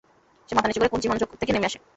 সে 0.49 0.53
মাথা 0.55 0.67
নিচু 0.67 0.79
করে 0.79 0.91
কুস্তি 0.91 1.07
মঞ্চ 1.09 1.21
থেকে 1.41 1.51
নেমে 1.53 1.67
আসে। 1.69 1.79